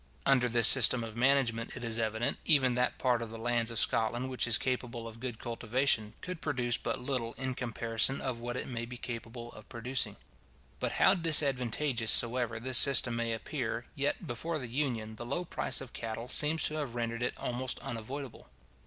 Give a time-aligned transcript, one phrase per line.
[0.25, 3.77] Under this system of management, it is evident, even that part of the lands of
[3.77, 8.57] Scotland which is capable of good cultivation, could produce but little in comparison of what
[8.57, 10.15] it may be capable of producing.
[10.79, 15.81] But how disadvantageous soever this system may appear, yet, before the Union, the low price
[15.81, 18.47] of cattle seems to have rendered it almost unavoidable.